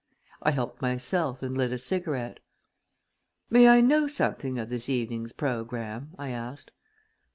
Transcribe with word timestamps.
I 0.41 0.49
helped 0.49 0.81
myself 0.81 1.43
and 1.43 1.55
lit 1.55 1.71
a 1.71 1.77
cigarette. 1.77 2.39
"May 3.51 3.67
I 3.69 3.81
know 3.81 4.07
something 4.07 4.57
of 4.57 4.69
this 4.69 4.89
evening's 4.89 5.31
program?" 5.31 6.15
I 6.17 6.29
asked. 6.29 6.71